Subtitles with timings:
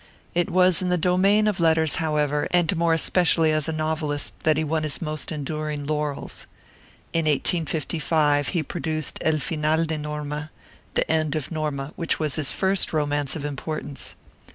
[0.33, 4.57] It was in the domain of letters, however, and more especially as a novelist, that
[4.57, 6.47] he won his most enduring laurels.
[7.13, 10.49] In 1855 he produced 'EL Final de Norma'
[10.95, 14.15] (The End of Norma), which was his first romance of importance.